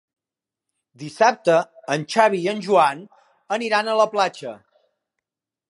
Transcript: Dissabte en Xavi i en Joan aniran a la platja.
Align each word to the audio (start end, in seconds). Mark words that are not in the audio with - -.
Dissabte 1.01 1.57
en 1.97 2.07
Xavi 2.15 2.41
i 2.47 2.49
en 2.55 2.65
Joan 2.69 3.07
aniran 3.59 3.91
a 3.93 3.99
la 4.03 4.09
platja. 4.17 4.57